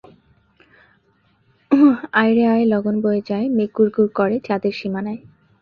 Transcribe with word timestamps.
আয় 2.13 2.33
রে 2.35 2.43
আয় 2.53 2.65
লগন 2.65 2.95
বয়ে 3.03 3.21
যায় 3.29 3.45
মেঘ 3.49 3.69
গুড় 3.77 3.91
গুড় 3.95 4.11
করে 4.19 4.35
চাঁদের 4.47 4.73
সীমানায়! 4.79 5.19